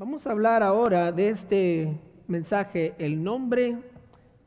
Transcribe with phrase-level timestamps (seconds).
[0.00, 1.92] Vamos a hablar ahora de este
[2.28, 3.78] mensaje, el nombre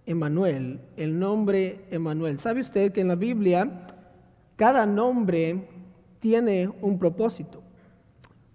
[0.06, 2.40] Emanuel, el nombre Emanuel.
[2.40, 3.86] ¿Sabe usted que en la Biblia
[4.56, 5.68] cada nombre
[6.22, 7.62] tiene un propósito?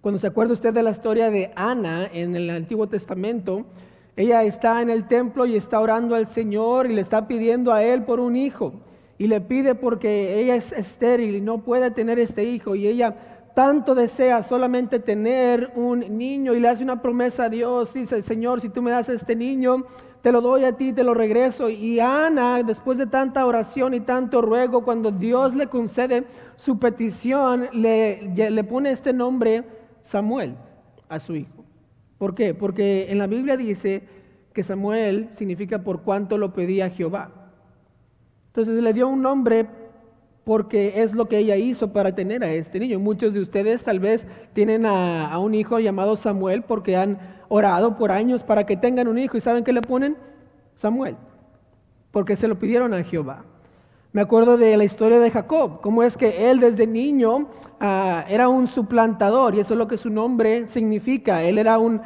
[0.01, 3.67] Cuando se acuerda usted de la historia de Ana en el Antiguo Testamento,
[4.15, 7.83] ella está en el templo y está orando al Señor y le está pidiendo a
[7.83, 8.73] Él por un hijo.
[9.19, 12.73] Y le pide porque ella es estéril y no puede tener este hijo.
[12.73, 17.91] Y ella tanto desea solamente tener un niño y le hace una promesa a Dios,
[17.91, 19.83] dice, Señor, si tú me das este niño,
[20.21, 21.67] te lo doy a ti, te lo regreso.
[21.67, 27.67] Y Ana, después de tanta oración y tanto ruego, cuando Dios le concede su petición,
[27.73, 29.63] le, le pone este nombre
[30.03, 30.53] Samuel
[31.09, 31.65] a su hijo.
[32.19, 32.53] ¿Por qué?
[32.53, 34.03] Porque en la Biblia dice
[34.53, 37.31] que Samuel significa por cuanto lo pedía Jehová.
[38.49, 39.65] Entonces le dio un nombre
[40.47, 42.99] porque es lo que ella hizo para tener a este niño.
[42.99, 47.19] Muchos de ustedes tal vez tienen a, un hijo llamado Samuel porque han
[47.49, 50.15] orado por años para que tengan un hijo y ¿saben qué le ponen?
[50.77, 51.17] Samuel,
[52.11, 53.43] porque se lo pidieron a Jehová.
[54.13, 57.49] Me acuerdo de la historia de Jacob, cómo es que él desde niño
[57.81, 61.43] ah, era un suplantador y eso es lo que su nombre significa.
[61.43, 61.99] Él era un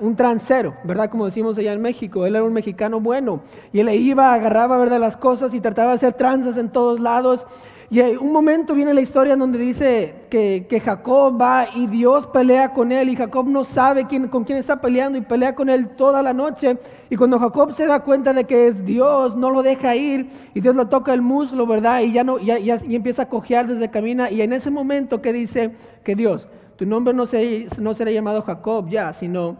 [0.00, 1.10] un transero, ¿verdad?
[1.10, 2.26] Como decimos allá en México.
[2.26, 3.40] Él era un mexicano bueno.
[3.72, 5.00] Y él iba, agarraba, ¿verdad?
[5.00, 7.46] Las cosas y trataba de hacer tranzas en todos lados.
[7.92, 12.72] Y un momento viene la historia donde dice que, que, Jacob va y Dios pelea
[12.72, 15.90] con él y Jacob no sabe quién, con quién está peleando y pelea con él
[15.90, 16.78] toda la noche.
[17.10, 20.62] Y cuando Jacob se da cuenta de que es Dios, no lo deja ir y
[20.62, 22.00] Dios le toca el muslo, ¿verdad?
[22.00, 24.30] Y ya no, ya, ya y empieza a cojear desde camina.
[24.30, 26.48] Y en ese momento que dice que Dios,
[26.82, 29.56] tu nombre no, será llamado Jacob ya, sino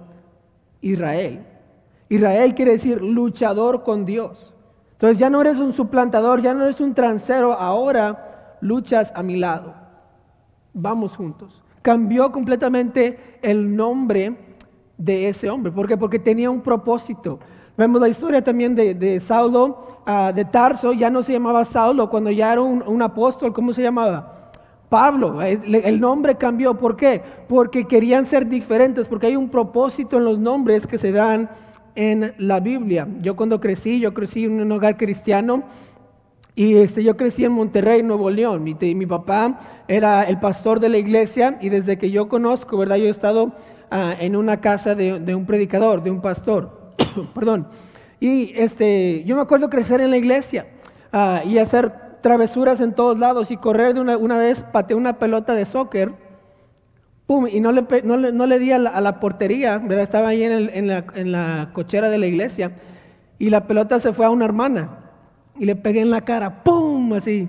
[0.81, 1.47] Israel.
[2.09, 4.53] Israel quiere decir luchador con Dios.
[4.95, 9.37] Entonces ya no eres un suplantador, ya no eres un transero, ahora luchas a mi
[9.37, 9.73] lado.
[10.75, 11.63] Vamos juntos.
[11.81, 14.57] Cambió completamente el nombre
[14.99, 15.71] de ese hombre.
[15.71, 15.97] ¿Por qué?
[15.97, 17.39] Porque tenía un propósito.
[17.79, 22.33] Vemos la historia también de, Saulo ah, de Tarso, ya no se llamaba Saulo, cuando
[22.33, 24.42] ya era un apóstol, ¿cómo se llamaba?
[24.93, 26.77] Pablo, el nombre cambió.
[26.77, 27.23] ¿Por qué?
[27.49, 31.49] Porque querían ser diferentes, porque hay un propósito en los nombres que se dan
[31.95, 33.09] en la Biblia.
[33.23, 35.63] Yo cuando crecí, yo crecí en un hogar cristiano
[36.55, 38.63] y este, yo crecí en Monterrey, Nuevo León.
[38.63, 42.97] Mi, mi papá era el pastor de la iglesia y desde que yo conozco, ¿verdad?
[42.97, 43.53] Yo he estado
[43.91, 46.93] ah, en una casa de, un predicador, de un pastor.
[47.35, 47.67] Perdón.
[48.21, 50.67] Y este, yo me acuerdo crecer en la iglesia
[51.15, 55.19] ah, y hacer travesuras en todos lados y correr de una, una vez, pateé una
[55.19, 56.13] pelota de soccer,
[57.27, 60.01] pum, y no le, no le, no le di a la, portería, ¿verdad?
[60.01, 62.73] Estaba ahí en, el, en, la, en, la, cochera de la iglesia,
[63.39, 64.99] y la pelota se fue a una hermana,
[65.59, 67.49] y le pegué en la cara, pum, así.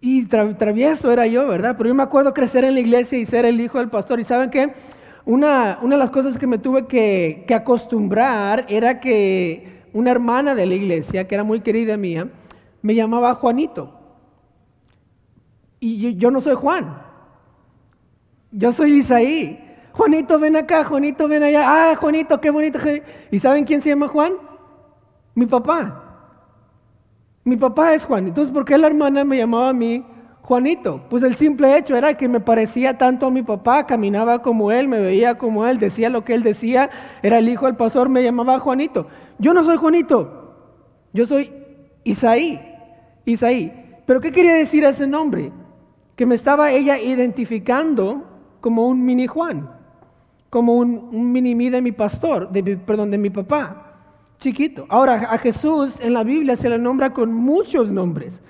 [0.00, 1.76] Y travieso era yo, ¿verdad?
[1.78, 4.24] Pero yo me acuerdo crecer en la iglesia y ser el hijo del pastor, y
[4.24, 4.72] ¿saben qué?
[5.24, 10.56] Una, una de las cosas que me tuve que, que acostumbrar era que una hermana
[10.56, 12.28] de la iglesia, que era muy querida mía,
[12.82, 14.02] me llamaba Juanito.
[15.80, 16.96] Y yo, no soy Juan.
[18.52, 19.58] Yo soy Isaí.
[19.92, 21.62] Juanito, ven acá, Juanito, ven allá.
[21.64, 22.78] Ah, Juanito, qué bonito.
[23.30, 24.34] ¿Y saben quién se llama Juan?
[25.34, 26.02] Mi papá.
[27.42, 28.28] Mi papá es Juan.
[28.28, 30.04] Entonces, ¿por qué la hermana me llamaba a mí
[30.42, 31.02] Juanito?
[31.10, 34.86] Pues el simple hecho era que me parecía tanto a mi papá, caminaba como él,
[34.86, 36.90] me veía como él, decía lo que él decía,
[37.22, 39.08] era el hijo del pastor, me llamaba Juanito.
[39.38, 40.54] Yo no soy Juanito,
[41.12, 41.52] yo soy
[42.04, 42.71] Isaí.
[43.24, 43.72] Isaí.
[44.06, 45.52] ¿Pero qué quería decir ese nombre?
[46.16, 48.24] Que me estaba ella identificando
[48.60, 49.68] como un mini Juan,
[50.50, 53.94] como un, mini mí de mi pastor, de, perdón, de mi papá,
[54.38, 54.86] chiquito.
[54.88, 58.40] Ahora, a Jesús en la Biblia se le nombra con muchos nombres.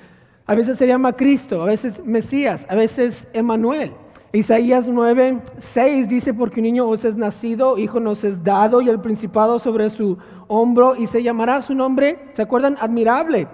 [0.46, 3.92] A veces se llama Cristo, a veces Mesías, a veces Emanuel.
[4.32, 8.88] Isaías 9, 6 dice, porque un niño os es nacido, hijo nos es dado y
[8.88, 10.16] el principado sobre su
[10.48, 12.76] hombro y se llamará su nombre, ¿se acuerdan?
[12.80, 13.46] Admirable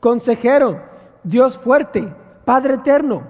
[0.00, 0.80] consejero,
[1.22, 2.12] Dios fuerte,
[2.44, 3.22] Padre eterno,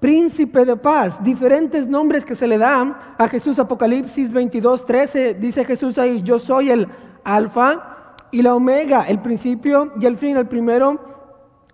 [0.00, 3.58] príncipe de paz, diferentes nombres que se le dan a Jesús.
[3.58, 6.88] Apocalipsis 22, 13 dice Jesús ahí, yo soy el
[7.22, 10.98] alfa y la omega, el principio y el fin, el primero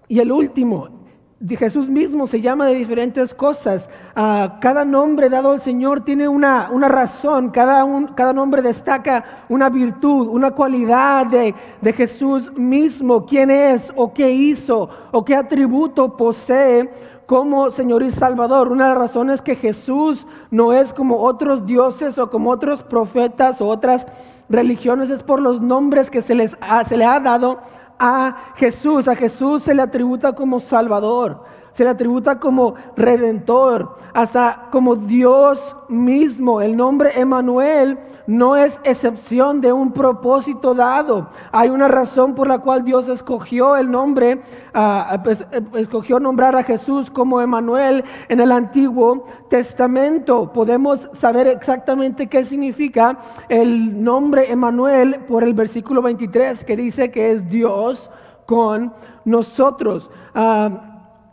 [0.06, 0.99] y el último.
[1.48, 3.88] Jesús mismo se llama de diferentes cosas.
[4.14, 9.44] Ah, cada nombre dado al Señor tiene una, una razón, cada, un, cada, nombre destaca
[9.48, 15.34] una virtud, una cualidad de, de Jesús mismo, quién es o qué hizo o qué
[15.34, 16.90] atributo posee
[17.24, 18.70] como Señor y Salvador.
[18.70, 22.82] Una de las razones es que Jesús no es como otros dioses o como otros
[22.82, 24.04] profetas o otras
[24.50, 26.56] religiones, es por los nombres que se, les
[26.86, 27.60] se le ha dado
[28.00, 29.06] a Jesús.
[29.06, 31.44] A Jesús se le atributa como Salvador,
[31.80, 36.60] se le atributa como redentor, hasta como Dios mismo.
[36.60, 41.30] El nombre Emanuel no es excepción de un propósito dado.
[41.52, 44.42] Hay una razón por la cual Dios escogió el nombre,
[44.74, 50.52] uh, pues, eh, escogió nombrar a Jesús como Emanuel en el Antiguo Testamento.
[50.52, 57.30] Podemos saber exactamente qué significa el nombre Emanuel por el versículo 23 que dice que
[57.32, 58.10] es Dios
[58.44, 58.92] con
[59.24, 60.10] nosotros.
[60.34, 60.89] Uh,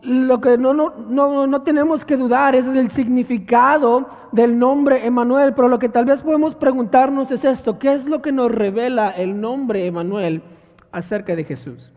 [0.07, 5.53] lo que no, no, no, no, tenemos que dudar es el significado del nombre Emanuel,
[5.53, 9.09] pero lo que tal vez podemos preguntarnos es esto, ¿qué es lo que nos revela
[9.09, 10.41] el nombre Emanuel
[10.93, 11.91] acerca de Jesús?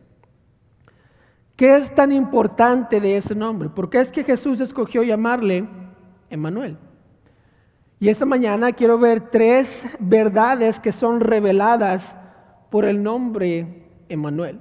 [1.55, 3.69] ¿Qué es tan importante de ese nombre?
[3.69, 5.69] ¿Por qué es que Jesús escogió llamarle
[6.31, 6.79] Emanuel?
[8.01, 12.17] Y esta mañana quiero ver tres verdades que son reveladas
[12.71, 14.59] por el nombre Emanuel.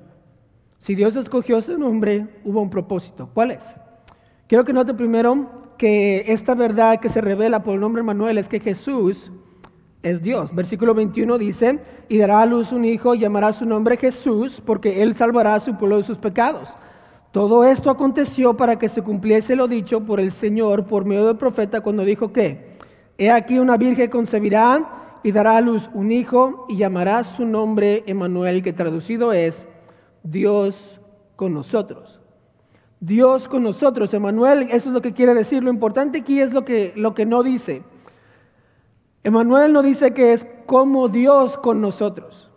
[0.79, 3.29] Si Dios escogió ese nombre, hubo un propósito.
[3.33, 3.63] ¿Cuál es?
[4.47, 8.49] Quiero que note primero que esta verdad que se revela por el nombre Manuel es
[8.49, 9.29] que Jesús
[10.01, 10.55] es Dios.
[10.55, 15.15] Versículo 21 dice, y dará a luz un hijo, llamará su nombre Jesús, porque él
[15.15, 16.73] salvará a su pueblo de sus pecados.
[17.31, 21.37] Todo esto aconteció para que se cumpliese lo dicho por el Señor por medio del
[21.37, 22.77] profeta cuando dijo que,
[23.17, 28.03] he aquí una virgen concebirá y dará a luz un hijo y llamará su nombre
[28.07, 29.67] Emanuel, que traducido es
[30.29, 30.99] Dios
[31.35, 32.19] con nosotros.
[32.99, 35.63] Dios con nosotros, Emanuel, eso es lo que quiere decir.
[35.63, 37.83] Lo importante aquí es lo que, lo que no dice.
[39.23, 42.49] Emanuel no dice que es como Dios con nosotros.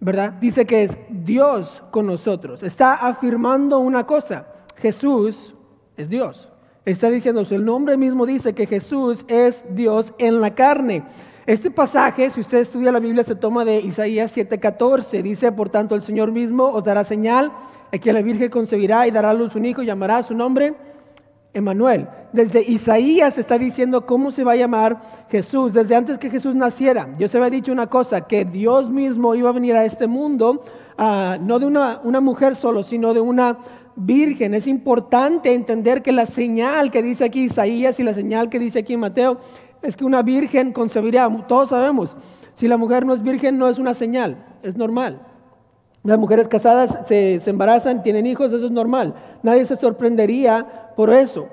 [0.00, 0.32] ¿Verdad?
[0.40, 2.62] Dice que es Dios con nosotros.
[2.62, 4.46] Está afirmando una cosa.
[4.76, 5.54] Jesús
[5.96, 6.48] es Dios.
[6.84, 11.04] Está diciendo, el nombre mismo dice que Jesús es Dios en la carne.
[11.50, 15.20] Este pasaje, si usted estudia la Biblia, se toma de Isaías 7:14.
[15.20, 17.50] Dice, por tanto, el Señor mismo os dará señal,
[17.90, 20.74] que la Virgen concebirá y dará a luz un hijo, y llamará su nombre
[21.52, 22.06] Emanuel.
[22.32, 27.08] Desde Isaías está diciendo cómo se va a llamar Jesús, desde antes que Jesús naciera.
[27.18, 30.62] Yo se había dicho una cosa, que Dios mismo iba a venir a este mundo,
[30.96, 33.58] ah, no de una, una mujer solo, sino de una
[33.96, 34.54] virgen.
[34.54, 38.78] Es importante entender que la señal que dice aquí Isaías y la señal que dice
[38.78, 39.40] aquí Mateo
[39.82, 41.28] es que una virgen concebirá.
[41.46, 42.16] Todos sabemos,
[42.54, 45.20] si la mujer no es virgen no es una señal, es normal.
[46.02, 49.14] Las mujeres casadas se, embarazan, tienen hijos, eso es normal.
[49.42, 51.48] Nadie se sorprendería por eso.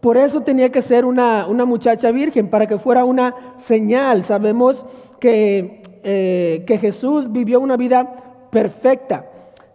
[0.00, 4.24] Por eso tenía que ser una, muchacha virgen, para que fuera una señal.
[4.24, 4.86] Sabemos
[5.18, 9.26] que, eh, que Jesús vivió una vida perfecta.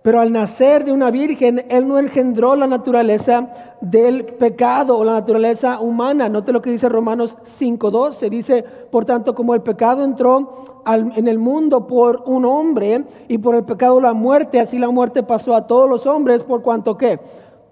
[0.06, 3.50] Pero al nacer de una virgen, Él no engendró la naturaleza
[3.82, 6.30] del pecado o la naturaleza humana.
[6.30, 8.30] Note lo que dice Romanos 5.12.
[8.30, 8.62] Dice,
[8.92, 13.64] por tanto, como el pecado entró en el mundo por un hombre y por el
[13.64, 17.20] pecado la muerte, así la muerte pasó a todos los hombres por cuanto que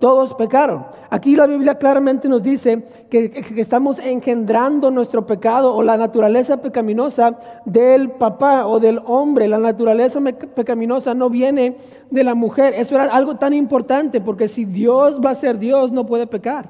[0.03, 0.85] todos pecaron.
[1.09, 7.39] Aquí la Biblia claramente nos dice que, estamos engendrando nuestro pecado o la naturaleza pecaminosa
[7.63, 9.47] del papá o del hombre.
[9.47, 11.77] La naturaleza pecaminosa no viene
[12.11, 12.73] de la mujer.
[12.75, 16.69] Eso era algo tan importante porque si Dios va a ser Dios no puede pecar.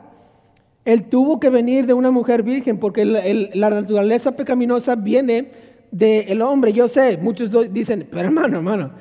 [0.86, 5.50] Él tuvo que venir de una mujer virgen porque la naturaleza pecaminosa viene
[5.90, 6.72] del hombre.
[6.72, 8.92] Yo sé, muchos dicen, pero hermano, hermano,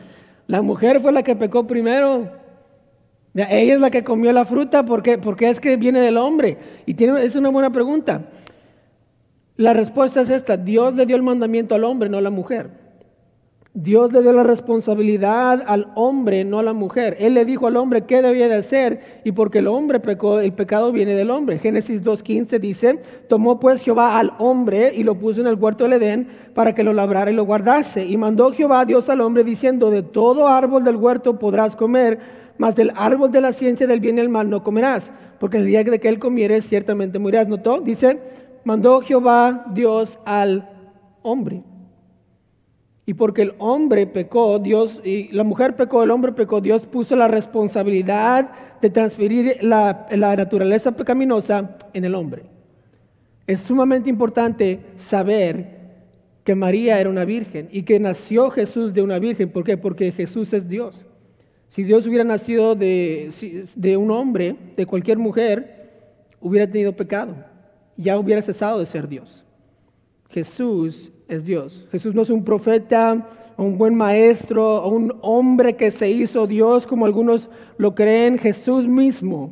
[0.46, 2.40] la mujer fue la que pecó primero.
[3.34, 6.58] Ella es la que comió la fruta porque, porque es que viene del hombre.
[6.86, 8.22] Y tiene, es una buena pregunta.
[9.56, 10.56] La respuesta es esta.
[10.56, 12.82] Dios le dio el mandamiento al hombre, no a la mujer.
[13.74, 17.16] Dios le dio la responsabilidad al hombre, no a la mujer.
[17.20, 20.52] Él le dijo al hombre qué debía de hacer y porque el hombre pecó, el
[20.52, 21.58] pecado viene del hombre.
[21.58, 25.94] Génesis 2.15 dice, tomó pues Jehová al hombre y lo puso en el huerto del
[25.94, 28.04] Edén para que lo labrara y lo guardase.
[28.04, 32.74] Y mandó Jehová Dios al hombre diciendo, de todo árbol del huerto podrás comer, mas
[32.76, 35.68] del árbol de la ciencia del bien y el mal no comerás, porque en el
[35.68, 37.48] día de que él comieres ciertamente morirás.
[37.48, 37.80] ¿Notó?
[37.80, 38.20] Dice,
[38.64, 40.68] mandó Jehová Dios al
[41.22, 41.62] hombre.
[43.04, 47.16] Y porque el hombre pecó, Dios, y la mujer pecó, el hombre pecó, Dios puso
[47.16, 52.44] la responsabilidad de transferir la, la naturaleza pecaminosa en el hombre.
[53.46, 55.80] Es sumamente importante saber
[56.44, 59.50] que María era una virgen y que nació Jesús de una virgen.
[59.50, 59.76] ¿Por qué?
[59.76, 61.04] Porque Jesús es Dios.
[61.72, 63.30] Si Dios hubiera nacido de,
[63.74, 65.90] de un hombre, de cualquier mujer,
[66.38, 67.34] hubiera tenido pecado.
[67.96, 69.42] Ya hubiera cesado de ser Dios.
[70.28, 71.88] Jesús es Dios.
[71.90, 73.26] Jesús no es un profeta,
[73.56, 77.48] un buen maestro, o un hombre que se hizo Dios como algunos
[77.78, 78.36] lo creen.
[78.36, 79.50] Jesús mismo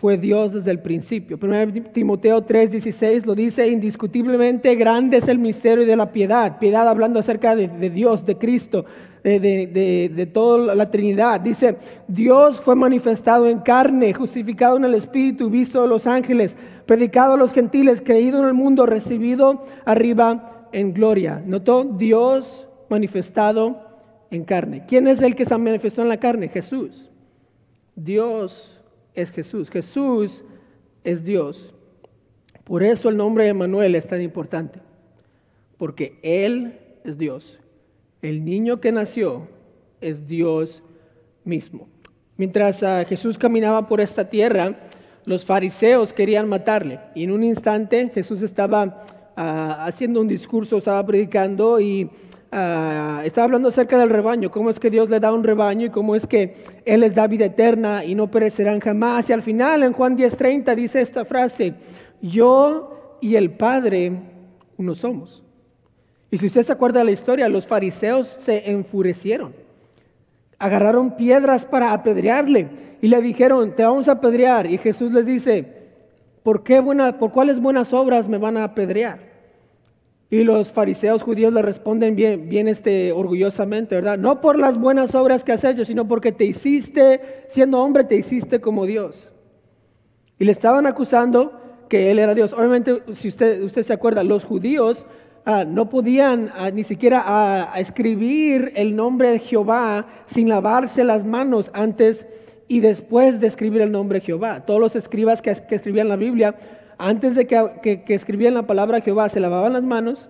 [0.00, 1.36] fue Dios desde el principio.
[1.36, 6.58] 1 Timoteo 3:16 lo dice, indiscutiblemente grande es el misterio de la piedad.
[6.58, 8.86] Piedad hablando acerca de, Dios, de Cristo,
[9.22, 11.42] de, de, de, toda la Trinidad.
[11.42, 11.76] Dice,
[12.08, 17.36] Dios fue manifestado en carne, justificado en el Espíritu, visto de los ángeles, predicado a
[17.36, 21.42] los gentiles, creído en el mundo, recibido arriba en gloria.
[21.44, 21.84] ¿Notó?
[21.84, 23.82] Dios manifestado
[24.30, 24.84] en carne.
[24.88, 26.48] ¿Quién es el que se manifestó en la carne?
[26.48, 27.10] Jesús.
[27.94, 28.79] Dios
[29.20, 29.70] es Jesús.
[29.70, 30.44] Jesús
[31.04, 31.74] es Dios.
[32.64, 34.80] Por eso el nombre de Manuel es tan importante,
[35.76, 37.58] porque Él es Dios.
[38.22, 39.48] El niño que nació
[40.00, 40.82] es Dios
[41.44, 41.88] mismo.
[42.36, 44.78] Mientras ah, Jesús caminaba por esta tierra,
[45.24, 47.00] los fariseos querían matarle.
[47.14, 49.04] Y en un instante Jesús estaba
[49.36, 52.10] ah, haciendo un discurso, estaba predicando y
[52.52, 55.90] Ah, estaba hablando acerca del rebaño, cómo es que Dios le da un rebaño y
[55.90, 59.30] cómo es que Él les da vida eterna y no perecerán jamás.
[59.30, 61.74] Y al final, en Juan 10:30, dice esta frase,
[62.20, 64.12] yo y el Padre
[64.76, 65.44] uno somos.
[66.30, 69.54] Y si usted se acuerda de la historia, los fariseos se enfurecieron.
[70.58, 72.68] Agarraron piedras para apedrearle
[73.00, 74.66] y le dijeron, te vamos a apedrear.
[74.66, 75.66] Y Jesús les dice,
[76.42, 79.29] ¿por, qué buena, ¿por cuáles buenas obras me van a apedrear?
[80.32, 84.16] Y los fariseos judíos le responden bien, bien este, orgullosamente, ¿verdad?
[84.16, 88.14] No por las buenas obras que has hecho, sino porque te hiciste, siendo hombre, te
[88.14, 89.28] hiciste como Dios.
[90.38, 92.52] Y le estaban acusando que él era Dios.
[92.52, 95.04] Obviamente, si usted, usted se acuerda, los judíos
[95.44, 101.24] ah, no podían ah, ni siquiera ah, escribir el nombre de Jehová sin lavarse las
[101.24, 102.24] manos antes
[102.68, 104.64] y después de escribir el nombre de Jehová.
[104.64, 106.54] Todos los escribas que, que escribían la Biblia
[107.00, 110.28] antes de que, escribían la palabra Jehová, se lavaban las manos,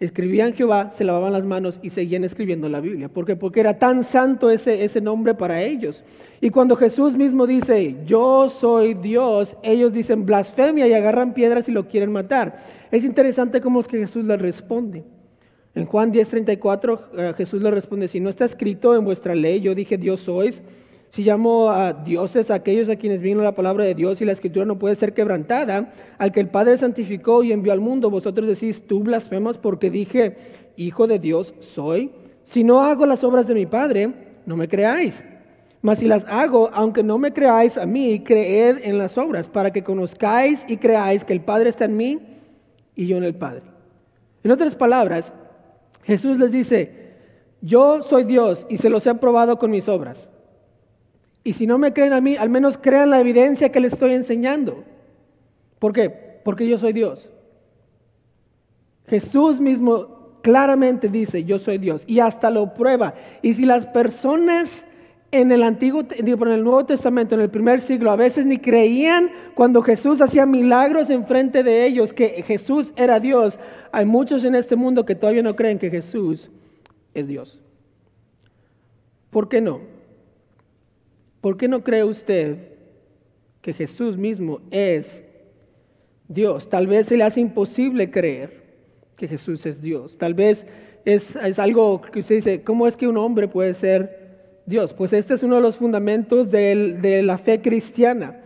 [0.00, 3.08] escribían Jehová, se lavaban las manos y seguían escribiendo la Biblia.
[3.08, 3.36] ¿Por qué?
[3.36, 6.02] Porque era tan santo ese, ese nombre para ellos.
[6.40, 11.72] Y cuando Jesús mismo dice, yo soy Dios, ellos dicen blasfemia y agarran piedras y
[11.72, 12.56] lo quieren matar.
[12.90, 15.04] Es interesante cómo es que Jesús les responde.
[15.76, 19.76] En Juan 10:34 eh, Jesús le responde, si no está escrito en vuestra ley, yo
[19.76, 20.62] dije Dios sois,
[21.10, 24.32] si llamo a dioses a aquellos a quienes vino la palabra de Dios y la
[24.32, 28.46] escritura no puede ser quebrantada, al que el Padre santificó y envió al mundo, vosotros
[28.46, 30.36] decís, tú blasfemas porque dije,
[30.78, 32.12] Hijo de Dios soy.
[32.44, 34.12] Si no hago las obras de mi Padre,
[34.46, 35.24] no me creáis.
[35.82, 39.72] Mas si las hago, aunque no me creáis a mí, creed en las obras, para
[39.72, 42.20] que conozcáis y creáis que el Padre está en mí
[42.94, 43.62] y yo en el Padre.
[44.44, 45.32] En otras palabras,
[46.04, 47.16] Jesús les dice,
[47.60, 50.28] yo soy Dios y se los he probado con mis obras.
[51.44, 54.12] Y si no me creen a mí, al menos crean la evidencia que les estoy
[54.12, 54.84] enseñando.
[55.78, 56.10] ¿Por qué?
[56.44, 57.30] Porque yo soy Dios.
[59.06, 63.14] Jesús mismo claramente dice, yo soy Dios, y hasta lo prueba.
[63.42, 64.84] Y si las personas
[65.30, 69.30] en el Antiguo, en el Nuevo Testamento, en el primer siglo, a veces ni creían
[69.54, 73.58] cuando Jesús hacía milagros enfrente de ellos que Jesús era Dios,
[73.92, 76.50] hay muchos en este mundo que todavía no creen que Jesús
[77.14, 77.58] es Dios.
[79.30, 79.80] ¿Por qué no?
[81.40, 82.56] ¿Por qué no cree usted
[83.62, 85.22] que Jesús mismo es
[86.26, 86.68] Dios?
[86.68, 88.62] Tal vez se le hace imposible creer
[89.16, 90.18] que Jesús es Dios.
[90.18, 90.66] Tal vez
[91.04, 94.92] es, algo que usted dice, ¿cómo es que un hombre puede ser Dios?
[94.92, 98.40] Pues este es uno de los fundamentos de la fe cristiana.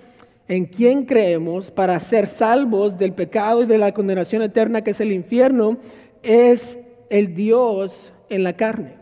[0.48, 5.00] ¿En quién creemos para ser salvos del pecado y de la condenación eterna que es
[5.00, 5.78] el infierno?
[6.22, 6.78] Es
[7.10, 9.01] el Dios en la carne.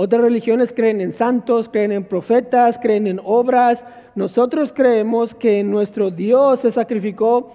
[0.00, 3.84] Otras religiones creen en santos, creen en profetas, creen en obras.
[4.14, 7.50] Nosotros creemos que nuestro Dios se sacrificó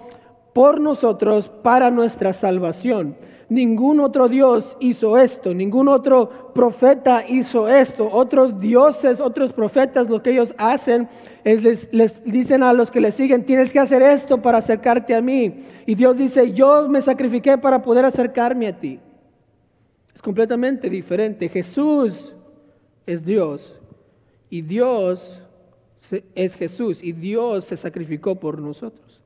[0.52, 3.16] por nosotros para nuestra salvación.
[3.48, 8.10] Ningún otro Dios hizo esto, ningún otro profeta hizo esto.
[8.12, 11.08] Otros dioses, otros profetas, lo que ellos hacen
[11.44, 15.22] es les, dicen a los que les siguen, tienes que hacer esto para acercarte a
[15.22, 15.64] mí.
[15.86, 19.00] Y Dios dice, yo me sacrifiqué para poder acercarme a ti.
[20.14, 21.48] Es completamente diferente.
[21.48, 22.33] Jesús
[23.06, 23.74] es Dios
[24.50, 25.40] y Dios
[26.34, 29.20] es Jesús y Dios se sacrificó por nosotros.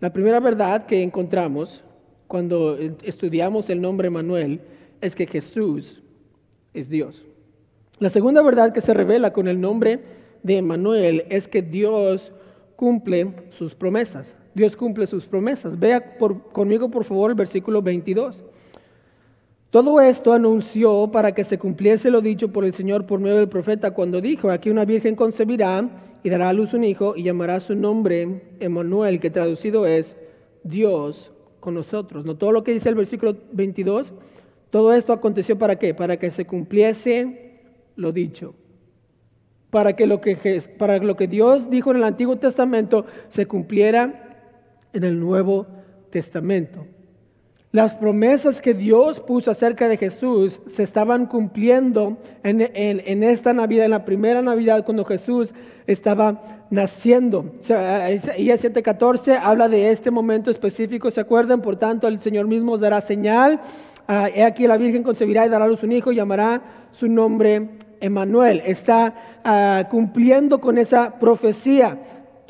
[0.00, 1.82] La primera verdad que encontramos
[2.26, 4.60] cuando estudiamos el nombre Manuel
[5.00, 6.00] es que Jesús
[6.74, 7.22] es Dios.
[7.98, 10.00] La segunda verdad que se revela con el nombre
[10.42, 12.32] de Manuel es que Dios
[12.74, 14.34] cumple sus promesas.
[14.54, 15.78] Dios cumple sus promesas.
[15.78, 16.16] Vea
[16.52, 18.44] conmigo por favor el versículo 22.
[19.72, 23.48] Todo esto anunció para que se cumpliese lo dicho por el Señor por medio del
[23.48, 25.88] profeta cuando dijo, aquí una virgen concebirá
[26.22, 30.14] y dará a luz un hijo y llamará su nombre Emanuel, que traducido es
[30.62, 32.26] Dios con nosotros.
[32.26, 34.12] ¿No todo lo que dice el versículo 22?
[34.68, 35.94] Todo esto aconteció para qué?
[35.94, 37.62] Para que se cumpliese
[37.96, 38.54] lo dicho.
[39.70, 44.82] para que lo que, para lo que Dios dijo en el Antiguo Testamento se cumpliera
[44.92, 45.66] en el Nuevo
[46.10, 46.84] Testamento.
[47.72, 53.92] Las promesas que Dios puso acerca de Jesús se estaban cumpliendo en, esta Navidad, en
[53.92, 55.54] la primera Navidad, cuando Jesús
[55.86, 57.46] estaba naciendo.
[57.62, 61.62] Isaías 7:14 habla de este momento específico, ¿se acuerdan?
[61.62, 63.62] Por tanto, el Señor mismo dará señal.
[64.06, 66.60] Ah, he aquí la Virgen concebirá y dará a luz un hijo y llamará
[66.90, 68.60] su nombre Emanuel.
[68.66, 69.14] Está
[69.44, 71.98] ah, cumpliendo con esa profecía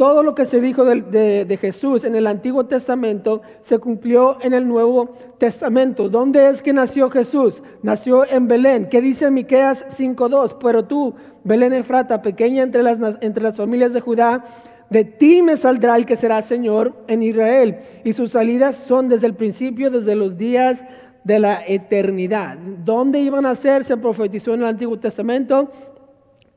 [0.02, 4.66] todo lo que se dijo de, Jesús en el Antiguo Testamento se cumplió en el
[4.66, 6.08] Nuevo Testamento.
[6.08, 7.62] ¿Dónde es que nació Jesús?
[7.84, 8.88] Nació en Belén.
[8.88, 10.56] ¿Qué dice Miqueas 5:2?
[10.60, 14.44] Pero tú, Belén Efrata, pequeña entre las, entre las familias de Judá,
[14.90, 17.78] de ti me saldrá el que será Señor en Israel.
[18.02, 20.82] Y sus salidas son desde el principio, desde los días
[21.22, 22.58] de la eternidad.
[22.84, 23.84] ¿Dónde iban a ser?
[23.84, 25.70] Se profetizó en el Antiguo Testamento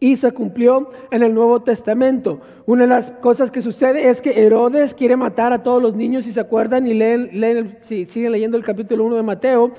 [0.06, 2.40] y se cumplió en el Nuevo Testamento.
[2.68, 6.26] Una de las cosas que sucede es que Herodes quiere matar a todos los niños,
[6.26, 9.72] si se acuerdan y leen, si siguen leyendo el capítulo 1 de Mateo.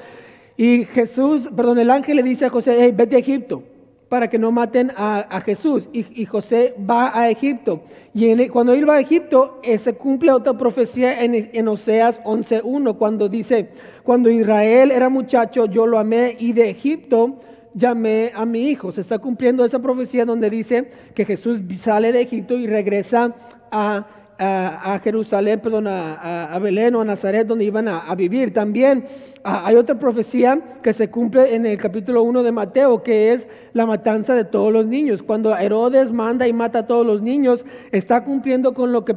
[0.56, 3.62] Y Jesús, perdón, el ángel le dice a José, vete a Egipto
[4.08, 5.88] para que no maten a, Jesús.
[5.92, 7.82] Y, José va a Egipto.
[8.12, 13.28] Y cuando él va a Egipto, se cumple otra profecía en, en Oseas 11.1, cuando
[13.28, 13.68] dice,
[14.02, 17.38] cuando Israel era muchacho, yo lo amé y de Egipto
[17.76, 18.90] llamé a mi hijo.
[18.90, 23.34] Se está cumpliendo esa profecía donde dice que Jesús sale de Egipto y regresa
[23.70, 24.06] a,
[25.02, 28.52] Jerusalén, perdón, a, Belén o a Nazaret, donde iban a, vivir.
[28.52, 29.06] También
[29.42, 33.86] hay otra profecía que se cumple en el capítulo 1 de Mateo, que es la
[33.86, 35.22] matanza de todos los niños.
[35.22, 39.16] Cuando Herodes manda y mata a todos los niños, está cumpliendo con lo que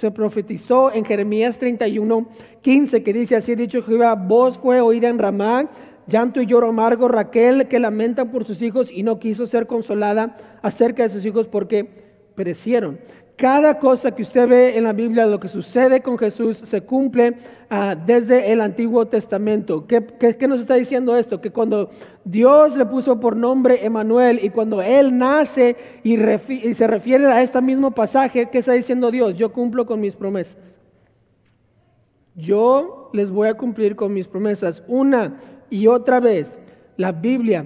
[0.00, 2.26] se profetizó en Jeremías 31,
[2.62, 5.68] 15, que dice, así dicho Jehová, voz fue oída en Ramá
[6.06, 10.36] llanto y lloro amargo, Raquel que lamenta por sus hijos y no quiso ser consolada
[10.62, 11.88] acerca de sus hijos porque
[12.34, 12.98] perecieron.
[13.36, 17.34] Cada cosa que usted ve en la Biblia, lo que sucede con Jesús, se cumple
[17.68, 19.88] ah, desde el Antiguo Testamento.
[19.88, 20.06] ¿Qué,
[20.38, 21.40] ¿Qué, nos está diciendo esto?
[21.40, 21.90] Que cuando
[22.24, 27.42] Dios le puso por nombre Emanuel y cuando Él nace y, y se refiere a
[27.42, 29.34] este mismo pasaje, ¿qué está diciendo Dios?
[29.34, 30.56] Yo cumplo con mis promesas.
[32.36, 34.84] Yo les voy a cumplir con mis promesas.
[34.86, 35.40] Una,
[35.74, 36.56] y otra vez
[36.96, 37.64] la Biblia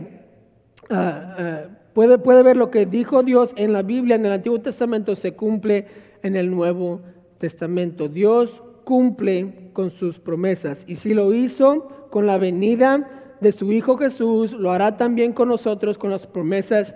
[0.88, 1.60] ah, ah,
[1.92, 5.32] puede, puede ver lo que dijo Dios en la Biblia, en el Antiguo Testamento, se
[5.32, 5.86] cumple
[6.22, 7.02] en el Nuevo
[7.36, 8.08] Testamento.
[8.08, 13.98] Dios cumple con sus promesas y si lo hizo con la venida de su Hijo
[13.98, 16.94] Jesús, lo hará también con nosotros con las promesas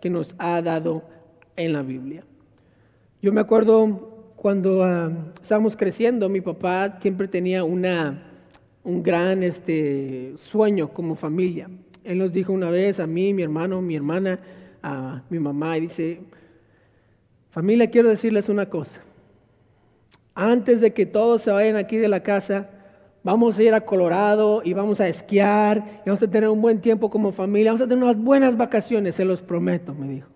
[0.00, 1.02] que nos ha dado
[1.56, 2.24] en la Biblia.
[3.20, 5.10] Yo me acuerdo cuando ah,
[5.42, 8.28] estábamos creciendo, mi papá siempre tenía una
[8.84, 11.68] un gran este, sueño como familia.
[12.04, 14.40] Él nos dijo una vez a mí, mi hermano, mi hermana,
[14.82, 16.20] a mi mamá, y dice,
[17.50, 19.00] familia, quiero decirles una cosa.
[20.34, 22.70] Antes de que todos se vayan aquí de la casa,
[23.22, 26.80] vamos a ir a Colorado y vamos a esquiar, y vamos a tener un buen
[26.80, 30.28] tiempo como familia, vamos a tener unas buenas vacaciones, se los prometo, me dijo.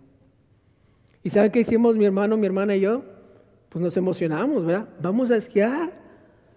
[1.25, 3.03] ¿Y saben qué hicimos mi hermano, mi hermana y yo?
[3.71, 4.89] Pues nos emocionamos, ¿verdad?
[5.03, 5.93] Vamos a esquiar,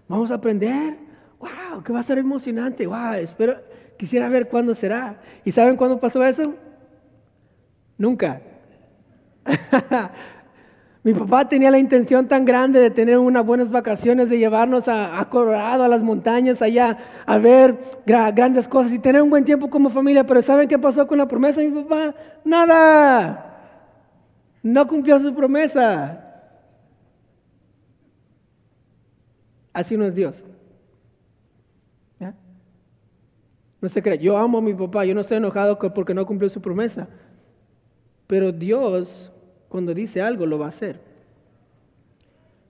[0.08, 1.09] vamos a aprender,
[1.39, 3.58] wow, que va a ser emocionante, wow, espero,
[3.97, 5.17] quisiera ver cuándo será.
[5.43, 6.54] ¿Y saben cuándo pasó eso?
[7.97, 8.41] Nunca.
[11.02, 15.25] Mi papá tenía la intención tan grande de tener unas buenas vacaciones, de llevarnos a,
[15.30, 19.89] Colorado, a las montañas, allá, a ver grandes cosas y tener un buen tiempo como
[19.89, 20.25] familia.
[20.25, 22.13] Pero ¿saben qué pasó con la promesa de mi papá?
[22.43, 23.45] Nada.
[24.62, 26.25] No cumplió su promesa.
[29.71, 30.43] Así no es Dios.
[33.81, 36.49] No se cree, yo amo a mi papá, yo no estoy enojado porque no cumplió
[36.49, 37.07] su promesa.
[38.27, 39.31] Pero Dios,
[39.69, 40.99] cuando dice algo, lo va a hacer.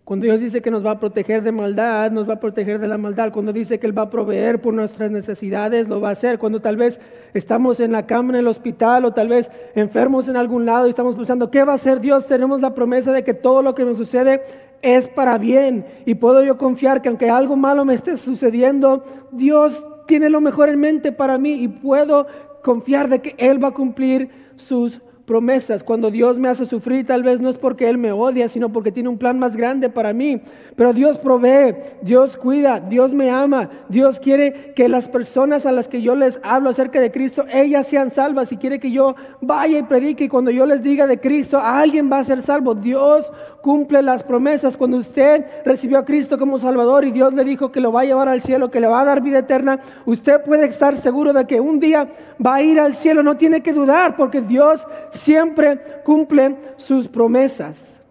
[0.10, 2.88] Cuando Dios dice que nos va a proteger de maldad, nos va a proteger de
[2.88, 3.32] la maldad.
[3.32, 6.40] Cuando dice que Él va a proveer por nuestras necesidades, lo va a hacer.
[6.40, 7.00] Cuando tal vez
[7.36, 10.90] estamos en la cama en el hospital o tal vez enfermos en algún lado y
[10.90, 12.26] estamos pensando, ¿qué va a hacer Dios?
[12.26, 14.42] Tenemos la promesa de que todo lo que nos sucede
[14.82, 15.86] es para bien.
[16.08, 20.70] Y puedo yo confiar que aunque algo malo me esté sucediendo, Dios tiene lo mejor
[20.70, 22.26] en mente para mí y puedo
[22.64, 25.84] confiar de que Él va a cumplir sus promesas.
[25.84, 28.92] Cuando Dios me hace sufrir, tal vez no es porque Él me odia, sino porque
[28.92, 30.42] tiene un plan más grande para mí.
[30.76, 33.70] Pero Dios provee, Dios cuida, Dios me ama.
[33.90, 37.86] Dios quiere que las personas a las que yo les hablo acerca de Cristo, ellas
[37.86, 40.24] sean salvas y quiere que yo vaya y predique.
[40.24, 42.74] Y cuando yo les diga de Cristo, alguien va a ser salvo.
[42.74, 44.78] Dios cumple las promesas.
[44.78, 48.06] Cuando usted recibió a Cristo como Salvador y Dios le dijo que lo va a
[48.06, 51.46] llevar al cielo, que le va a dar vida eterna, usted puede estar seguro de
[51.46, 52.08] que un día
[52.44, 53.22] va a ir al cielo.
[53.22, 54.88] No tiene que dudar porque Dios
[55.20, 58.02] siempre cumple sus promesas.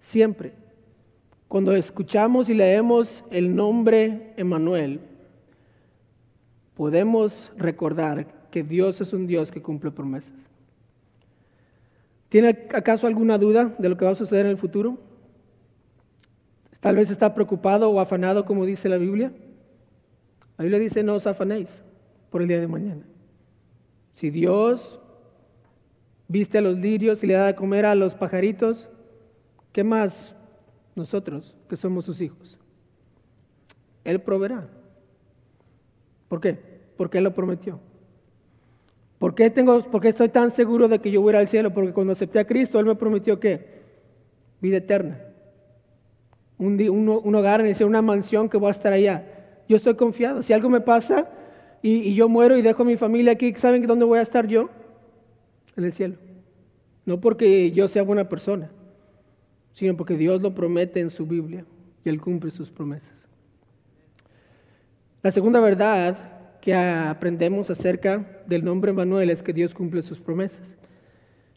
[0.00, 0.52] Siempre.
[1.48, 5.00] Cuando escuchamos y leemos el nombre Emanuel,
[6.74, 10.34] podemos recordar que Dios es un Dios que cumple promesas.
[12.28, 14.98] ¿Tiene acaso alguna duda de lo que va a suceder en el futuro?
[16.80, 19.32] Tal vez está preocupado o afanado como dice la Biblia.
[20.58, 21.70] La Biblia dice no os afanéis
[22.30, 23.02] por el día de mañana.
[24.14, 25.00] Si Dios
[26.28, 28.88] viste a los lirios y le da de comer a los pajaritos,
[29.72, 30.34] ¿qué más
[30.94, 32.58] nosotros que somos sus hijos?
[34.04, 34.68] Él proveerá.
[36.28, 36.58] ¿Por qué?
[36.96, 37.80] Porque Él lo prometió.
[39.18, 41.72] ¿Por qué, tengo, ¿Por estoy tan seguro de que yo voy a ir al cielo?
[41.72, 43.82] Porque cuando acepté a Cristo, Él me prometió que
[44.60, 45.20] vida eterna.
[46.58, 49.24] Un, un, hogar, una mansión que voy a estar allá.
[49.68, 50.42] Yo estoy confiado.
[50.42, 51.28] Si algo me pasa
[51.82, 54.46] y, y yo muero y dejo a mi familia aquí, ¿saben dónde voy a estar
[54.46, 54.68] yo?
[55.76, 56.16] En el cielo.
[57.04, 58.70] No porque yo sea buena persona,
[59.72, 61.64] sino porque Dios lo promete en su Biblia
[62.04, 63.12] y Él cumple sus promesas.
[65.22, 70.76] La segunda verdad que aprendemos acerca del nombre Manuel es que Dios cumple sus promesas.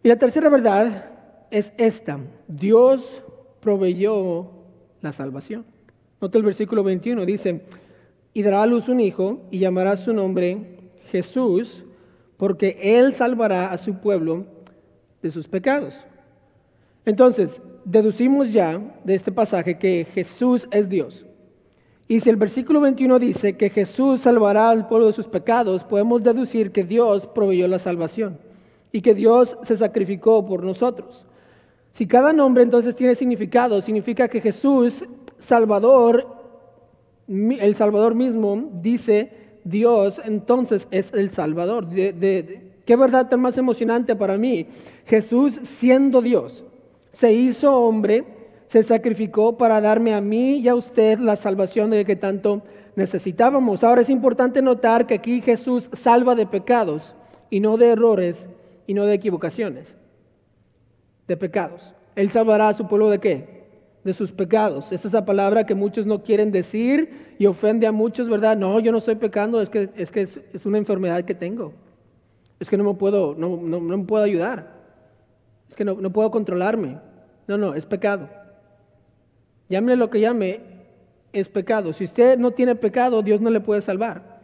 [0.04, 1.12] Y la tercera verdad
[1.52, 2.20] es esta.
[2.48, 3.24] Dios
[3.62, 4.52] proveyó
[5.02, 5.66] la salvación.
[6.20, 7.62] Nota el versículo 21, dice,
[8.34, 10.78] y dará a luz un hijo y llamará su nombre
[11.12, 11.84] Jesús,
[12.38, 14.45] porque él salvará a su pueblo
[15.21, 16.00] de sus pecados.
[17.06, 21.26] Entonces, deducimos ya de este pasaje que Jesús es Dios.
[22.08, 26.23] Y si el versículo 21 dice que Jesús salvará al pueblo de sus pecados, podemos
[26.23, 28.38] deducir que Dios proveyó la salvación
[28.91, 31.26] y que Dios se sacrificó por nosotros.
[31.91, 35.04] Si cada nombre entonces tiene significado, significa que Jesús,
[35.39, 36.28] Salvador,
[37.28, 41.88] el Salvador mismo, dice Dios, entonces es el Salvador.
[41.90, 44.68] ¿Qué verdad tan más emocionante para mí?
[45.06, 46.64] Jesús siendo Dios,
[47.12, 52.06] se hizo hombre se sacrificó para darme a mí y a usted la salvación de
[52.06, 52.64] que tanto
[52.96, 53.84] necesitábamos.
[53.84, 57.16] Ahora es importante notar que aquí Jesús salva de pecados
[57.50, 58.48] y no de errores
[58.86, 59.96] y no de equivocaciones.
[61.28, 61.94] De pecados.
[62.16, 63.57] Él salvará a su pueblo de qué?
[64.08, 64.93] De sus pecados.
[64.93, 68.56] Es esa palabra que muchos no quieren decir y ofende a muchos, ¿verdad?
[68.56, 71.74] No, yo no estoy pecando, es que es, que es, una enfermedad que tengo.
[72.58, 74.78] Es que no me puedo, no, no, no me puedo ayudar.
[75.70, 77.00] Es que no, no puedo controlarme.
[77.50, 78.30] No, no, es pecado.
[79.67, 80.62] Llámele lo que llame,
[81.34, 81.91] es pecado.
[81.91, 84.39] Si usted no tiene pecado, Dios no le puede salvar.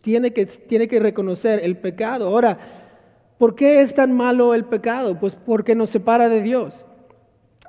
[0.00, 2.26] Tiene que, tiene que reconocer el pecado.
[2.26, 2.58] Ahora,
[3.38, 5.20] ¿por qué es tan malo el pecado?
[5.20, 6.84] Pues porque nos separa de Dios.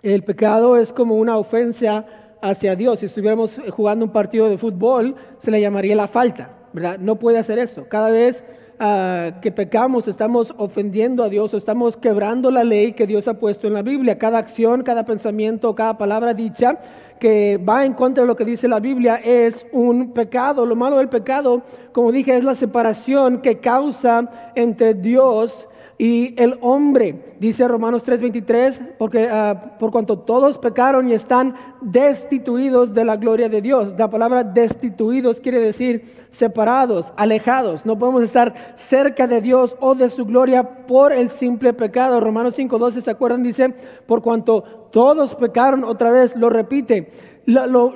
[0.01, 2.05] El pecado es como una ofensa
[2.41, 2.99] hacia Dios.
[2.99, 6.97] Si estuviéramos jugando un partido de fútbol, se le llamaría la falta, ¿verdad?
[6.99, 7.85] No puede hacer eso.
[7.89, 8.43] Cada vez
[8.81, 13.67] Ah, que pecamos, estamos ofendiendo a Dios estamos quebrando la ley que Dios ha puesto
[13.67, 14.17] en la Biblia.
[14.17, 16.79] Cada acción, cada pensamiento, cada palabra dicha
[17.19, 20.65] que va en contra de lo que dice la Biblia es un pecado.
[20.65, 25.67] Lo malo del pecado, como dije, es la separación que causa entre Dios
[26.01, 27.35] y el hombre.
[27.41, 33.49] Dice Romanos 3:23, porque ah, por cuanto todos pecaron y están destituidos de la gloria
[33.49, 33.93] de Dios.
[33.97, 37.85] La palabra destituidos quiere decir separados, alejados.
[37.85, 42.21] No podemos estar cerca de Dios o de su gloria por el simple pecado.
[42.21, 43.43] Romanos 5:12, ¿se acuerdan?
[43.43, 43.73] Dice,
[44.07, 47.12] por cuanto todos pecaron, otra vez lo repite.
[47.45, 47.93] Lo, lo,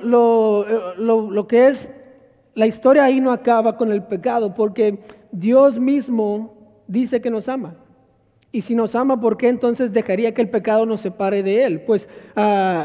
[0.96, 1.88] lo, lo que es,
[2.54, 4.98] la historia ahí no acaba con el pecado, porque
[5.32, 6.52] Dios mismo
[6.86, 7.76] dice que nos ama.
[8.54, 11.80] Y si nos ama, ¿por qué entonces dejaría que el pecado nos separe de Él?
[11.80, 12.84] Pues uh,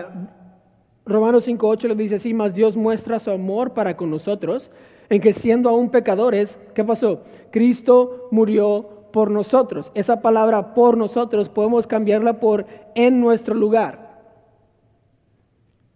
[1.05, 4.71] Romanos 5.8 lo dice así, más Dios muestra su amor para con nosotros,
[5.09, 7.21] en que siendo aún pecadores, ¿qué pasó?
[7.51, 9.91] Cristo murió por nosotros.
[9.93, 14.23] Esa palabra por nosotros podemos cambiarla por en nuestro lugar.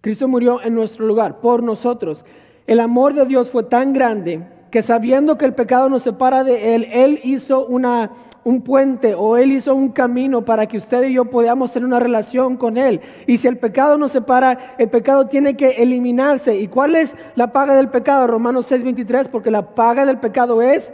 [0.01, 2.23] Cristo murió en nuestro lugar, por nosotros.
[2.67, 6.75] El amor de Dios fue tan grande que sabiendo que el pecado nos separa de
[6.75, 8.11] Él, Él hizo una
[8.43, 11.99] un puente o Él hizo un camino para que usted y yo podamos tener una
[11.99, 13.01] relación con Él.
[13.27, 16.57] Y si el pecado nos separa, el pecado tiene que eliminarse.
[16.57, 18.27] ¿Y cuál es la paga del pecado?
[18.27, 20.91] Romanos 6:23, porque la paga del pecado es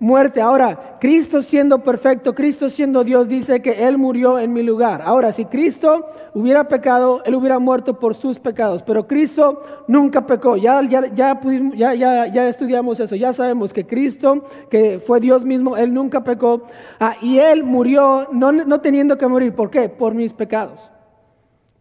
[0.00, 0.40] muerte.
[0.40, 5.02] Ahora, Cristo siendo perfecto, Cristo siendo Dios, dice que Él murió en mi lugar.
[5.04, 10.56] Ahora, si Cristo hubiera pecado, Él hubiera muerto por sus pecados, pero Cristo nunca pecó.
[10.56, 16.22] Ya, ya, ya, estudiamos eso, ya sabemos que Cristo, que fue Dios mismo, Él nunca
[16.22, 16.62] pecó
[17.00, 19.54] ah, y Él murió no, no teniendo que morir.
[19.54, 19.88] ¿Por qué?
[19.88, 20.90] Por mis pecados,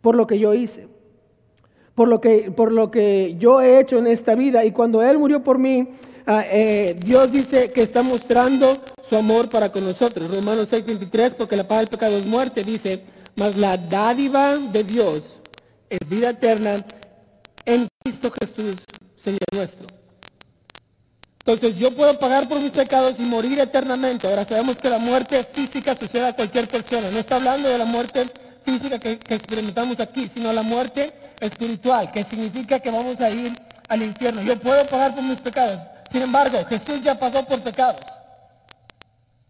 [0.01, 0.87] por lo que yo hice.
[1.93, 4.63] Por lo, que, por lo que yo he hecho en esta vida.
[4.63, 5.87] Y cuando Él murió por mí,
[6.29, 8.77] Ah, eh, Dios dice que está mostrando
[9.09, 10.29] su amor para con nosotros.
[10.29, 13.01] Romanos 6:23, porque la paz del pecado es muerte, dice,
[13.37, 15.23] mas la dádiva de Dios
[15.89, 16.83] es vida eterna
[17.65, 18.75] en Cristo Jesús,
[19.23, 19.87] Señor nuestro.
[21.45, 24.27] Entonces yo puedo pagar por mis pecados y morir eternamente.
[24.27, 27.09] Ahora sabemos que la muerte física sucede a cualquier persona.
[27.09, 28.27] No está hablando de la muerte
[28.65, 31.09] física que, que experimentamos aquí, sino la muerte
[31.39, 33.53] espiritual, que significa que vamos a ir
[33.87, 34.41] al infierno.
[34.41, 35.79] Yo puedo pagar por mis pecados.
[36.11, 38.01] Sin embargo, Jesús ya pasó por pecados.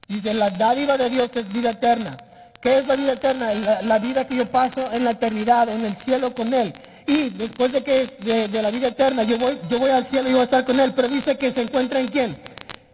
[0.08, 2.18] Dice, la dádiva de Dios es vida eterna.
[2.62, 3.54] ¿Qué es la vida eterna?
[3.84, 6.74] La, vida que yo paso en la eternidad, en el cielo con Él.
[7.06, 8.06] Y después de que
[8.50, 10.80] de, la vida eterna, yo voy, yo voy al cielo y voy a estar con
[10.80, 10.94] Él.
[10.96, 12.38] Pero dice que se encuentra en quién?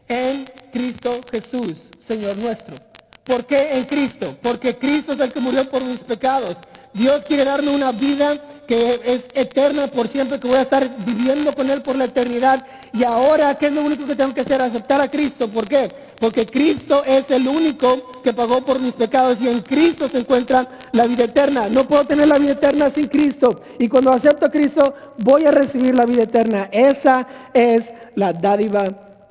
[0.07, 1.75] En Cristo Jesús,
[2.07, 2.75] Señor nuestro.
[3.23, 4.35] ¿Por qué en Cristo?
[4.41, 6.57] Porque Cristo es el que murió por mis pecados.
[6.93, 8.35] Dios quiere darme una vida
[8.67, 12.65] que es eterna por siempre, que voy a estar viviendo con Él por la eternidad.
[12.93, 14.61] Y ahora, ¿qué es lo único que tengo que hacer?
[14.61, 15.47] Aceptar a Cristo.
[15.47, 15.89] ¿Por qué?
[16.19, 20.67] Porque Cristo es el único que pagó por mis pecados y en Cristo se encuentra
[20.91, 21.67] la vida eterna.
[21.69, 23.61] No puedo tener la vida eterna sin Cristo.
[23.79, 26.69] Y cuando acepto a Cristo, voy a recibir la vida eterna.
[26.71, 28.83] Esa es la dádiva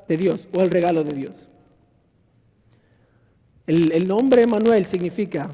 [0.08, 1.32] de Dios o el regalo de Dios.
[3.66, 5.50] El, nombre Manuel significa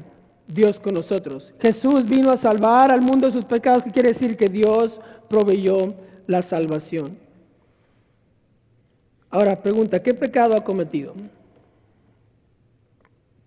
[0.47, 1.53] Dios con nosotros.
[1.61, 5.93] Jesús vino a salvar al mundo de sus pecados, que quiere decir que Dios proveyó
[6.25, 7.28] la salvación.
[9.29, 11.13] Ahora, pregunta, ¿qué pecado ha cometido?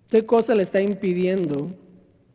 [0.09, 1.73] ¿Qué cosa le está impidiendo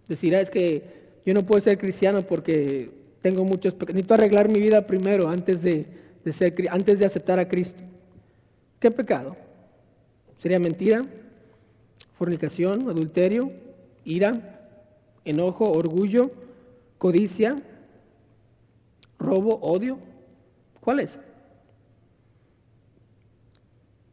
[0.07, 0.83] decir, ah, es que
[1.25, 2.89] yo no puedo ser cristiano porque
[3.21, 3.95] tengo muchos pecados?
[3.95, 5.85] Necesito arreglar mi vida primero antes de,
[6.69, 7.79] antes de aceptar a Cristo.
[8.79, 9.35] ¿Qué pecado?
[10.39, 11.05] ¿Sería mentira?
[12.17, 12.89] ¿Fornicación?
[12.89, 13.51] ¿Adulterio?
[14.03, 14.57] ¿Ira?
[15.27, 16.31] enojo, orgullo,
[16.97, 17.55] codicia,
[19.19, 19.99] robo, odio.
[20.79, 21.19] ¿Cuál es?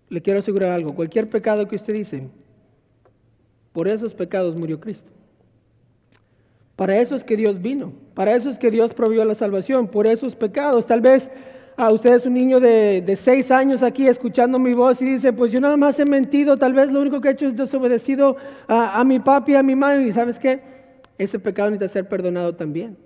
[0.08, 2.28] Le quiero asegurar algo, cualquier pecado que usted dice,
[3.72, 5.10] por esos pecados murió Cristo.
[6.76, 10.06] Para eso es que Dios vino, para eso es que Dios proveyó la salvación, por
[10.06, 10.86] esos pecados.
[10.86, 11.30] Tal vez
[11.76, 15.52] a usted es un niño de, seis años aquí escuchando mi voz y dice, pues
[15.52, 18.36] yo nada más he mentido, tal vez lo único que he hecho es desobedecido
[18.66, 20.06] a, a mi papi a mi madre.
[20.06, 20.74] ¿Y sabes qué?
[21.18, 22.96] ese pecado necesita ser perdonado también.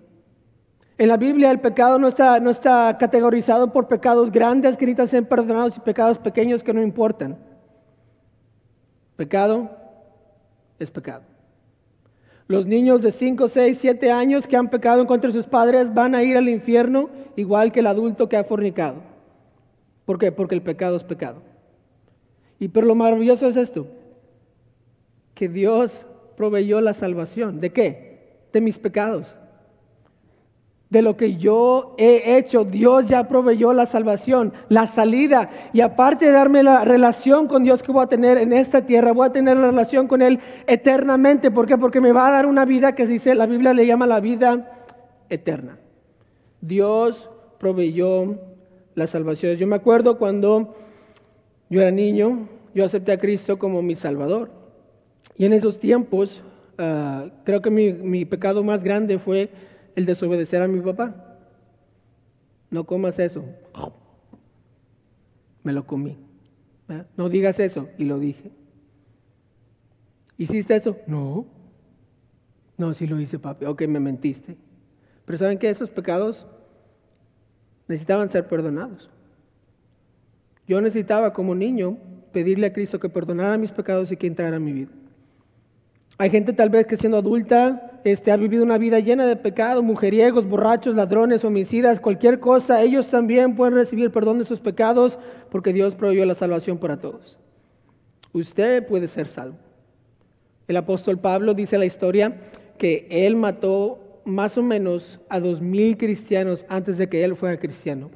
[0.98, 5.06] En la Biblia el pecado no está, no está categorizado por pecados grandes que necesitan
[5.06, 7.38] ser perdonados y pecados pequeños que no importan.
[9.14, 9.70] Pecado
[10.80, 11.22] es pecado.
[12.48, 16.22] Los niños de 5, 6, 7 años que han pecado contra sus padres van a
[16.24, 18.96] ir al infierno igual que el adulto que ha fornicado.
[20.04, 20.32] ¿Por qué?
[20.32, 21.42] Porque el pecado es pecado.
[22.58, 23.86] Y pero lo maravilloso es esto,
[25.34, 26.06] que Dios
[26.36, 27.60] proveyó la salvación.
[27.60, 28.48] ¿De qué?
[28.52, 29.36] De mis pecados.
[30.90, 35.50] De lo que yo he hecho, Dios ya proveyó la salvación, la salida.
[35.74, 39.12] Y aparte de darme la relación con Dios que voy a tener en esta tierra,
[39.12, 41.50] voy a tener la relación con Él eternamente.
[41.50, 41.76] ¿Por qué?
[41.76, 44.86] Porque me va a dar una vida que dice, la Biblia le llama la vida
[45.28, 45.78] eterna.
[46.60, 48.38] Dios proveyó
[48.94, 49.56] la salvación.
[49.56, 50.74] Yo me acuerdo cuando
[51.70, 54.50] yo era niño, yo acepté a Cristo como mi Salvador.
[55.36, 56.42] Y en esos tiempos,
[56.78, 59.50] ah, creo que mi, pecado más grande fue
[59.98, 61.36] el desobedecer a mi papá.
[62.70, 63.44] No comas eso.
[65.64, 66.16] Me lo comí.
[67.16, 67.88] No digas eso.
[67.98, 68.52] Y lo dije.
[70.36, 70.96] ¿Hiciste eso?
[71.08, 71.46] No.
[72.76, 73.64] No, sí lo hice, papi.
[73.64, 74.56] Ok, me mentiste.
[75.24, 76.46] Pero ¿saben que esos pecados
[77.88, 79.10] necesitaban ser perdonados?
[80.68, 81.98] Yo necesitaba como niño
[82.32, 84.90] pedirle a Cristo que perdonara mis pecados y que entrara en mi vida.
[86.20, 89.84] Hay gente tal vez que siendo adulta este, ha vivido una vida llena de pecado,
[89.84, 92.82] mujeriegos, borrachos, ladrones, homicidas, cualquier cosa.
[92.82, 95.16] Ellos también pueden recibir perdón de sus pecados
[95.48, 97.38] porque Dios proveyó la salvación para todos.
[98.32, 99.58] Usted puede ser salvo.
[100.66, 102.36] El apóstol Pablo dice la historia
[102.78, 107.58] que él mató más o menos a dos mil cristianos antes de que él fuera
[107.58, 108.10] cristiano.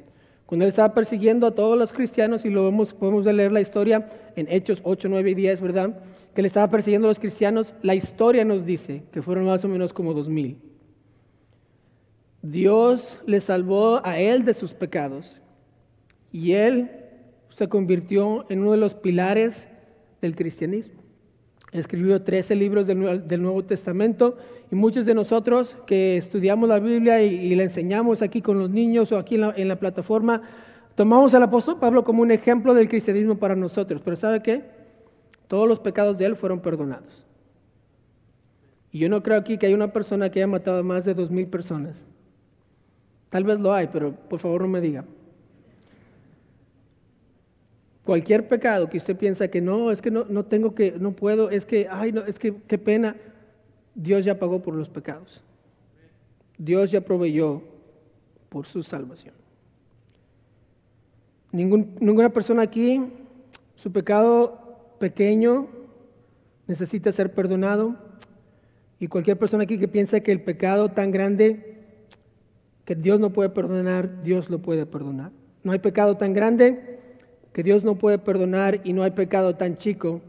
[0.53, 4.07] Cuando él estaba persiguiendo a todos los cristianos, y lo vemos, podemos leer la historia
[4.35, 5.99] en Hechos 8, 9 y 10, ¿verdad?
[6.35, 9.67] que le estaba persiguiendo a los cristianos, la historia nos dice que fueron más o
[9.67, 10.61] menos como dos mil.
[12.43, 15.41] Dios le salvó a él de sus pecados
[16.31, 16.91] y él
[17.49, 19.67] se convirtió en uno de los pilares
[20.21, 21.01] del cristianismo.
[21.73, 24.37] Escribió 13 libros del, Nuevo Testamento
[24.71, 29.11] y muchos de nosotros que estudiamos la Biblia y, la enseñamos aquí con los niños
[29.11, 30.43] o aquí en la, en la plataforma,
[30.95, 34.01] tomamos al apóstol Pablo como un ejemplo del cristianismo para nosotros.
[34.05, 34.61] Pero ¿sabe qué?
[35.47, 37.25] Todos los pecados de él fueron perdonados.
[38.91, 41.15] Y yo no creo aquí que haya una persona que haya matado a más de
[41.15, 42.05] dos mil personas.
[43.29, 45.03] Tal vez lo hay, pero por favor no me diga.
[48.03, 51.49] Cualquier pecado que usted piensa que no, es que no, no tengo que, no puedo,
[51.49, 53.15] es que, ay, no, es que qué pena.
[53.95, 55.41] Dios ya pagó por los pecados.
[56.57, 57.61] Dios ya proveyó
[58.49, 59.35] por su salvación.
[61.51, 63.01] ninguna persona aquí,
[63.75, 65.67] su pecado pequeño
[66.67, 67.95] necesita ser perdonado.
[68.99, 71.73] Y cualquier persona aquí que piensa que el pecado tan grande
[72.85, 75.31] que Dios no puede perdonar, Dios lo puede perdonar.
[75.63, 76.99] No hay pecado tan grande
[77.53, 80.21] que Dios no puede perdonar y no hay pecado tan chico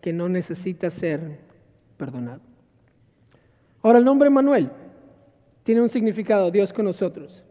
[0.00, 1.38] que no necesita ser
[1.96, 2.40] perdonado.
[3.82, 4.68] Ahora el nombre Manuel
[5.62, 7.42] tiene un significado, Dios con nosotros.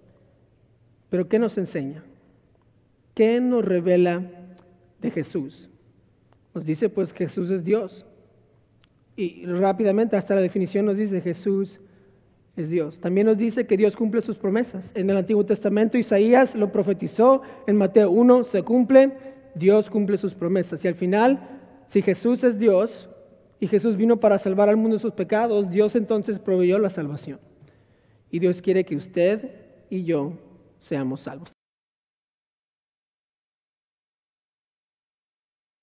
[1.09, 2.03] Pero ¿qué nos enseña?
[3.15, 4.21] ¿Qué nos revela
[4.99, 5.69] de Jesús?
[6.53, 8.05] Nos dice pues Jesús es Dios.
[9.15, 11.79] Y rápidamente hasta la definición nos dice Jesús
[12.55, 12.99] es Dios.
[12.99, 14.91] También nos dice que Dios cumple sus promesas.
[14.95, 19.11] En el Antiguo Testamento Isaías lo profetizó, en Mateo 1 se cumple,
[19.55, 20.83] Dios cumple sus promesas.
[20.83, 21.39] Y al final,
[21.87, 23.09] si Jesús es Dios
[23.59, 27.39] y Jesús vino para salvar al mundo de sus pecados, Dios entonces proveyó la salvación.
[28.29, 29.51] Y Dios quiere que usted
[29.89, 30.33] y yo
[30.79, 31.50] seamos salvos.